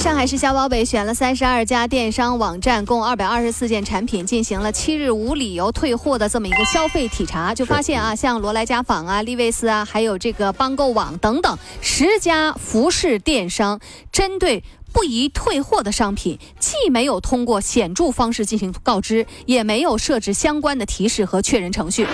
[0.00, 13.78] 上海市消保委选了三十二家电商网站，共二百二十四件产品，进行了七日无理由退货的这么一个消费体察，就发现啊，像罗莱家纺啊、利维斯啊，还有这个帮购网等等十家服饰电商，
[14.10, 14.64] 针对。
[14.92, 22.06] 不宜退货的商品，既没有通过显著方式进行告知，也没有设置相关的提示和确认程序。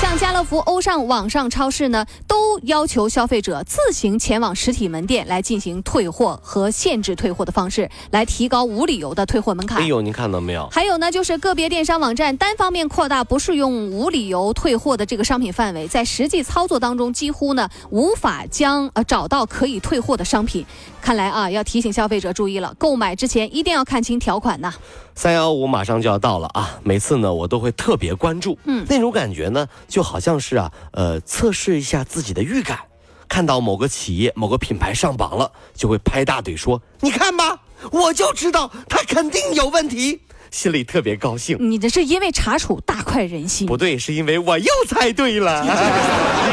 [0.00, 9.78] 像家乐福、欧尚网上超市呢，都要求消费者自行前往实体门店来进行退货和限制退货的方式，来提高无理由的退货门槛。
[9.82, 10.68] 哎呦，您看到没有？
[10.70, 20.64] 还有呢，就是个别电商网站单方面扩大不适用无理由退货的这个商品范围，在实际操作当中几乎呢无法将呃找到可以退货的商品。
[21.00, 24.72] 看来啊，要提醒消费者注意了，购买之前一定要看清条款呐。
[25.14, 32.80] 三幺五马上就要到了啊，每次呢我都会特别关注，嗯，那种感觉呢就好像是啊，呃，测试一下自己的预感，
[33.28, 37.60] 看到某个企业、某个品牌上榜了，就会拍大腿说：“你看吧，
[37.92, 40.20] 我就知道它肯定有问题。”
[40.54, 41.56] 心里特别高兴。
[41.58, 43.66] 你这是因为查处大快人心？
[43.66, 45.60] 不对，是因为我又猜对了。
[45.64, 45.68] 你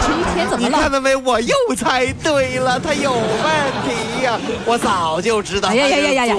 [0.01, 0.75] 这一天怎么了？
[0.75, 1.15] 你看到没？
[1.15, 3.21] 我又猜对了，他有问
[3.85, 4.39] 题呀！
[4.65, 5.69] 我早就知道。
[5.69, 6.35] 哎呀呀呀呀呀！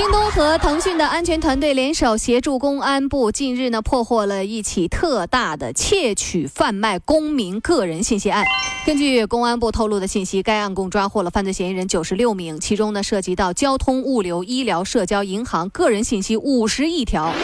[0.00, 8.46] 京东和腾讯的安全团队联手协助公安部，近日呢破获了一起特大的窃取、贩卖公民个人信息案。
[8.86, 17.34] 根据公安部透露的信息，该案共抓获了犯罪嫌疑人九十六名，其中呢涉及到交通、物流、医疗、社交、银行、个人信息五十亿条。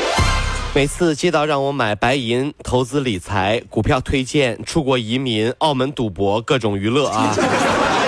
[0.75, 7.37] 每次接到让我买白银、投资理财、股票推荐、出国移民、澳门赌博各种娱乐啊。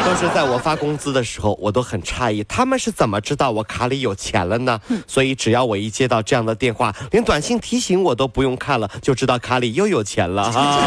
[0.08, 4.80] 都是在我发工资的时候，我都很诧异，他们是怎么知道我卡里有钱了呢？
[5.06, 10.78] 所以只要我一接到这样的电话，连短信提醒我都不用看了，就知道卡里又有钱了哈。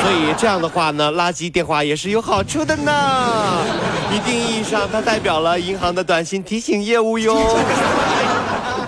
[0.00, 3.64] 所以这样的话呢，垃圾电话也是有好处的呢。
[4.12, 7.34] 一定意义上，它代表了银行的短信提醒业务哟。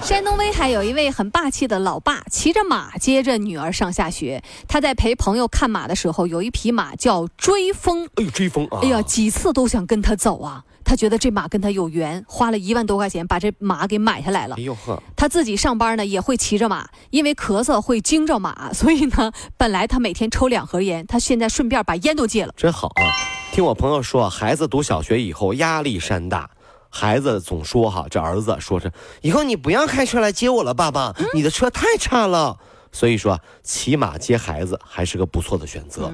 [0.05, 4.43] 山东威海有一位很霸气的老爸，骑着马接着女儿上下学。
[4.69, 8.07] 他在陪朋友看马的时候，有一匹马叫追风。
[8.17, 8.81] 哎呦，追风啊！
[8.83, 10.63] 哎呀，几次都想跟他走啊。
[10.85, 14.57] 他觉得这马跟他有缘，花了一万多块钱把这马给买下来了。
[14.59, 15.03] 哎呦呵！
[15.17, 22.53] 他自己上班呢也会骑着马，因为咳嗽会惊着马，所以呢， 本来他每天抽两盒烟，他现在顺便把烟都戒了。
[22.59, 23.09] 真好啊！
[23.55, 26.51] 听我朋友说，孩子读小学以后压力山大。
[26.97, 32.57] 孩子总说哈，这儿子说是以后你不要开车来接我了，爸爸，你的车太差了。
[32.93, 36.13] 所以说，骑马接孩子还是个不错的选择。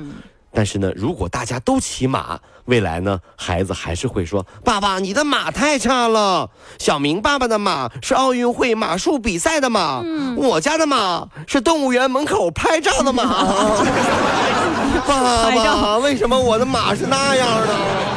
[0.52, 6.48] 但是呢，如果大家都骑马，未来呢，孩子还是会说，爸爸，你的马太差了。
[6.78, 10.02] 小明爸爸的马是奥运会马术比赛的马，
[10.34, 13.22] 我家的马是动物园门口拍照的马。
[15.06, 18.09] 爸爸，为什么我的马是那样的？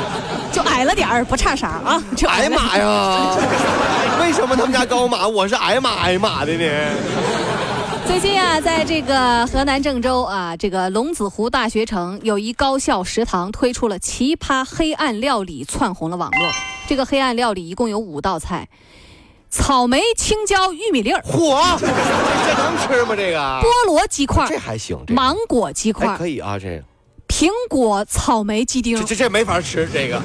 [0.54, 2.04] 就矮了点儿，不差啥啊！
[2.30, 3.36] 矮马呀？
[4.22, 6.66] 为什么他们家高马，我是矮马矮马的呢？
[8.06, 16.52] 最近啊，在这个河南郑州啊，这个龙子湖大学城有一高校食堂推出了奇葩黑暗料理，窜红了网络。
[16.88, 18.68] 这个黑暗料理一共有五道菜：
[19.50, 21.22] 草莓、青椒、玉米粒儿。
[21.22, 23.16] 嚯，这能吃吗？
[23.16, 25.00] 这个菠萝鸡块，这还行。
[25.08, 26.84] 芒果鸡块可以啊，这个。
[27.34, 29.90] 苹果、草莓、鸡丁，这这这没法吃。
[29.92, 30.22] 这个，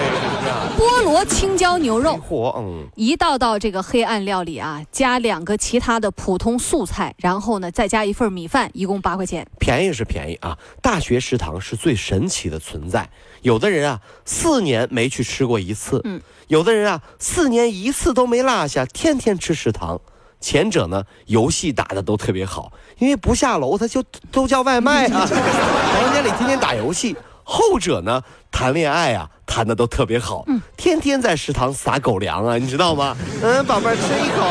[0.78, 9.46] 菠萝青椒牛肉， 嚯，嗯，一道道这个黑暗料理啊，加两个其他的普通素菜，然后呢再加一份米饭，一共八块钱。
[9.58, 13.06] 便宜是便宜啊，大学食堂是最神奇的存在。
[13.42, 20.00] 有的人啊，四年没去吃过一次，嗯，有的人啊，四年一次都没落下，天天吃食堂。
[20.40, 27.16] 前者呢，游戏打的都特别好，因为不下楼，他就都叫外卖啊， 房间里天天打游戏。
[27.42, 28.22] 后者呢，
[28.52, 30.44] 谈恋爱啊，谈的都特别好，
[30.76, 33.16] 天天在食堂撒狗粮啊，你知道吗？
[33.42, 34.46] 嗯，宝贝儿，吃一口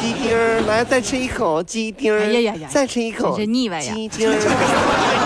[0.00, 4.30] 鸡丁儿来再吃一口鸡丁哎呀呀呀，再吃一口，真腻歪呀，鸡丁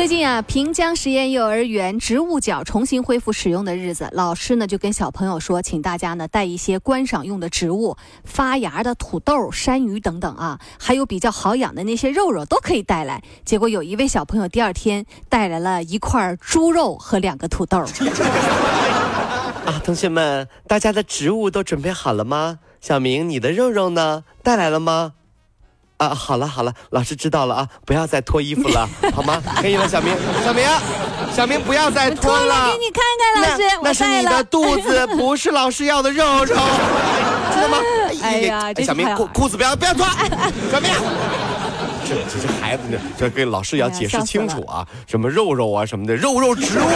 [0.00, 13.22] 最近啊，平江实验幼儿园植物角重新恢复使用的日子，老师呢就跟小朋友说，请大家呢带一些观赏用的植物，发芽的土豆、山芋等等啊，还有比较好养的那些肉肉都可以带来。
[13.44, 17.80] 结果有一位小朋友第二天带来了一块猪肉和两个土豆。
[19.66, 22.60] 啊，同学们，大家的植物都准备好了吗？
[22.80, 24.24] 小明，你的肉肉呢？
[24.42, 25.12] 带来了吗？
[26.00, 29.40] 啊，好了好了，老师知道了啊，不要再脱衣服了， 好吗？
[29.60, 30.64] 可以了，小明，小明，
[31.30, 32.70] 小明不要再脱了。
[32.72, 33.04] 给你看
[33.34, 36.54] 看，老师，那是你的肚子， 不是老师要的肉肉，知
[37.60, 37.78] 道吗？
[38.22, 40.06] 哎呀，小明裤裤子不要不要脱，
[40.72, 40.90] 小明。
[42.08, 46.88] 这这这孩子呢，这给老师要解释清楚啊，什么肉肉啊什么的，肉肉植物。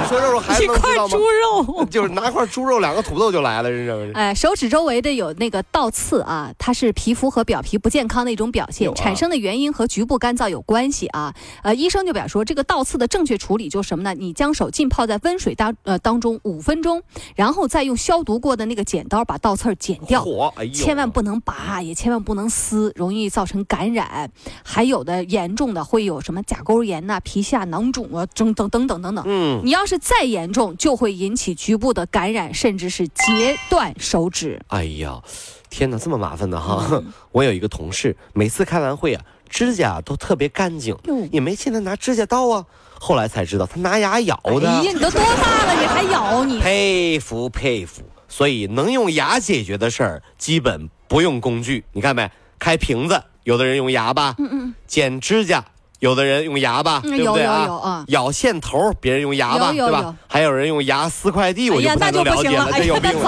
[0.00, 1.16] 你 说肉肉孩子能知道吗？
[1.16, 4.12] 猪肉 就是拿块猪肉，两个土豆就来了，这是。
[4.14, 11.34] 哎，手指周围的有那个倒刺啊，它是皮肤和表皮不健康的一种表现，产生的原因和局部干燥有关系啊。
[11.62, 14.14] 呃，医生就表示说，这个倒刺的正确处理就是什么呢？
[14.14, 17.02] 你将手浸泡在温水当呃当中五分钟，
[17.34, 20.24] 然后再用消毒过的那个剪刀把倒刺剪掉，
[20.56, 24.30] 哎千万不能拔，也千万不能撕，容易造成感染。
[24.62, 29.24] 还有的严重的会有什么甲沟炎呐、皮下囊肿啊，等等等等等等。
[29.26, 34.60] 嗯，你要是再严重，就会引起局部的感染，甚至是截断手指。
[34.68, 35.22] 哎呀，
[35.70, 37.02] 天哪，这么麻烦的哈！
[37.32, 40.96] 我有一个同事，每次开完会啊，指甲都特别干净，
[41.30, 42.64] 也没见他拿指甲刀啊。
[42.98, 44.68] 后来才知道，他拿牙咬的。
[44.68, 46.58] 哎呀，你都多大了，你还咬你？
[46.58, 48.02] 佩服佩服！
[48.28, 51.84] 所以能用牙解决的事儿，基本不用工具。
[51.92, 52.30] 你看没？
[52.58, 53.22] 开瓶子。
[53.44, 55.64] 有的人用牙吧，嗯嗯，剪指甲，
[56.00, 58.04] 有的人用牙吧，对不对啊？
[58.08, 60.14] 咬线头，别人用牙吧，对吧？
[60.28, 63.12] 还有人用牙撕快递，我就不太能了解了，这有病。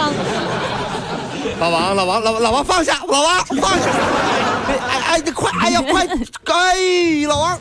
[1.61, 3.87] 老王，老王，老老王放下，老王放下！
[4.69, 7.59] 哎哎，你快，哎呀 快，哎，老王，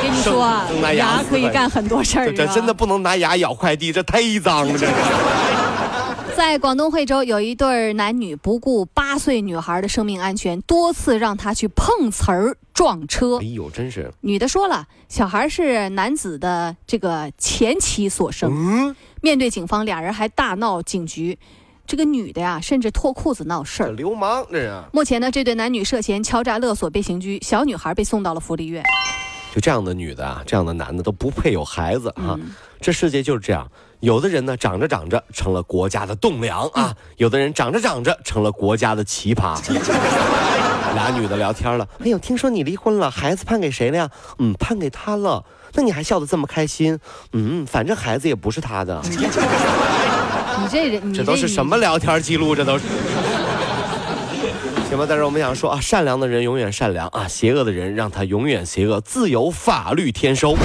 [0.00, 0.48] 跟你说，
[0.94, 4.86] 牙可以干很多事儿，这真的不能拿牙咬快递，这太脏了，这。
[6.36, 13.38] 在广东惠州，有一对男女不顾八岁女孩的生命安全，多次让她去碰瓷儿、撞车。
[13.38, 14.12] 哎呦，真是！
[14.20, 18.50] 女的说了，小孩是男子的这个前妻所生。
[18.52, 18.96] 嗯。
[19.20, 21.38] 面对警方，俩人还大闹警局。
[21.86, 23.92] 这个女的呀，甚至脱裤子闹事儿。
[23.92, 24.82] 流氓，这是。
[24.92, 28.82] 目前呢，这对男女涉嫌敲诈勒索被刑拘，小女孩被送到了福利院。
[29.54, 32.36] 就这样的女的啊，这样的男的都不配有孩子啊！
[32.80, 33.70] 这世界就是这样。
[34.00, 39.58] 有的人呢，长着长着成了国家的栋梁啊；有的人长着长着成了国家的奇葩。
[40.94, 44.08] 俩女的聊天了，哎呦，听说你离婚了，孩子判给谁了呀？
[44.38, 45.44] 嗯，判给他了。
[45.72, 46.96] 那你还笑得这么开心？
[47.32, 49.00] 嗯，反正孩子也不是他的。
[49.10, 52.54] 你这人，这都是什么聊天记录？
[52.54, 52.84] 这都是。
[54.88, 60.56] 行吧，但是我们想说啊，善良的人永远善良啊，邪恶的人让他永远邪恶，自有法律天收。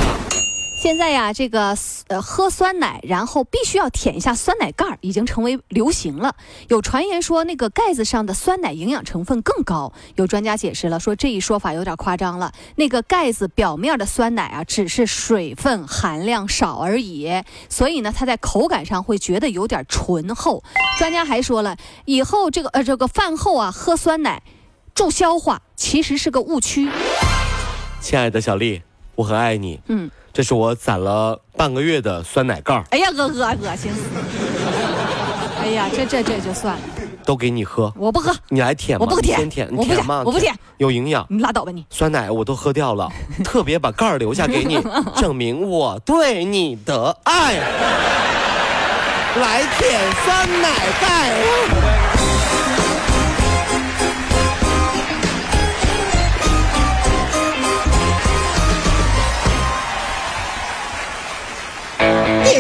[0.82, 1.76] 现在呀，这个
[2.08, 6.34] 呃喝酸奶，然后必须要舔一下酸奶盖儿已经成为流行了。
[6.70, 9.92] 有传言说，那个盖子上的酸奶营养成分更高。
[10.16, 12.54] 有专家解释了，说这一说法有点夸张了。
[12.78, 17.30] 那个盖子表面的酸奶啊，只是水分含量少而已，
[17.68, 20.64] 所以呢，它在口感上会觉得有点醇厚。
[20.98, 24.42] 专家还说了，以后这个呃这个饭后啊喝酸奶
[24.96, 26.90] 助消化，其实是个误区。
[28.00, 28.82] 亲爱的小丽，
[29.16, 29.82] 我很爱你。
[29.88, 30.10] 嗯。
[30.32, 34.02] 这是我攒了半个月的酸奶盖哎呀，恶恶恶心死！
[35.62, 36.82] 哎呀， 这这这就算了。
[37.26, 38.36] 都给你喝，我不喝。
[38.48, 39.06] 你来舔吗？
[39.08, 40.24] 我不舔，先舔，你舔吗？
[40.26, 41.26] 我不舔，有营养。
[41.30, 41.86] 你拉倒吧你。
[41.90, 43.08] 酸奶我都喝掉了，
[43.44, 44.80] 特别把盖儿留下给你，
[45.16, 47.60] 证明我对你的爱。
[49.36, 50.70] 来舔酸奶
[51.00, 51.32] 盖。